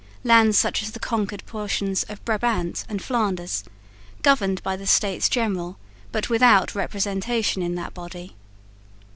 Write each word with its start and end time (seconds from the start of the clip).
_lands 0.23 0.57
such 0.57 0.81
as 0.81 0.89
the 0.93 0.99
conquered 0.99 1.45
portions 1.45 2.01
of 2.05 2.25
Brabant 2.25 2.85
and 2.89 3.03
Flanders, 3.03 3.63
governed 4.23 4.63
by 4.63 4.75
the 4.75 4.87
States 4.87 5.29
General, 5.29 5.77
but 6.11 6.27
without 6.27 6.73
representation 6.73 7.61
in 7.61 7.75
that 7.75 7.93
body. 7.93 8.33